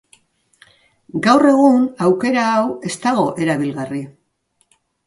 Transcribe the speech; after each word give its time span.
Gaur 1.27 1.45
egun, 1.51 1.85
aukera 2.09 2.47
hau 2.55 2.65
ez 2.91 2.95
dago 3.07 3.31
erabilgarri. 3.47 4.07